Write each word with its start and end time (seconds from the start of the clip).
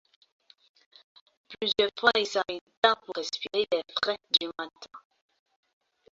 Plusieurs 1.47 1.91
fois 1.99 2.09
il 2.17 2.25
s’arrêta 2.25 2.95
pour 3.05 3.13
respirer 3.15 3.67
l’air 3.71 3.83
frais 4.01 4.17
du 4.39 4.47
matin. 4.57 4.99